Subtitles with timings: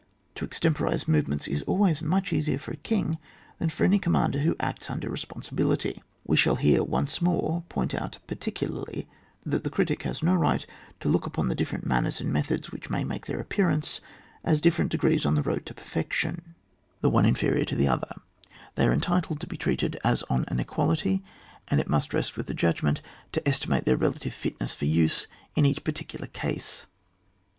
[0.33, 3.19] To extemporise movements is always much easier for a king
[3.59, 6.01] than for any commander who acts under res ponsibility.
[6.25, 9.07] We shall here once more point out particularly
[9.45, 10.65] that the critic has no right
[11.01, 14.01] to look upon the different man* ners and methods which may make their appearance
[14.43, 16.55] as different degrees on the road to perfection,
[17.01, 17.99] the one inferior to the 208 ON WAR.
[17.99, 21.23] [book VI other; they are entitled to be treated ae on an equality,
[21.67, 25.63] and it must rest with the judgment to estimate their relative fitness for use in
[25.63, 26.87] each particular case.